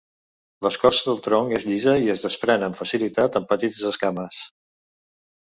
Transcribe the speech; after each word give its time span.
L'escorça 0.67 1.03
del 1.09 1.19
tronc 1.27 1.53
és 1.57 1.67
llisa 1.71 1.93
i 2.05 2.09
es 2.15 2.25
desprèn 2.25 2.65
amb 2.69 2.81
facilitat 2.81 3.39
en 3.41 3.47
petites 3.53 3.87
esquames. 3.95 4.45